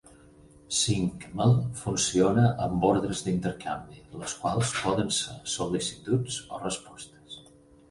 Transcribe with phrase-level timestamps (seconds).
[0.77, 1.51] Syncml
[1.81, 7.41] funciona amb ordres d'intercanvi, les quals poden ser sol·licituds o respostes.